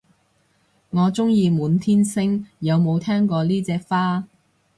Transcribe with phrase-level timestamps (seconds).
[0.89, 4.25] 我鍾意滿天星，有冇聽過呢隻花